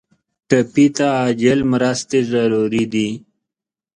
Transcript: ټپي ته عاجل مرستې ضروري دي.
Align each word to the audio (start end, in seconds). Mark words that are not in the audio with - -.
ټپي 0.49 0.85
ته 0.95 1.05
عاجل 1.19 1.59
مرستې 1.71 2.19
ضروري 2.33 2.83
دي. 2.93 3.09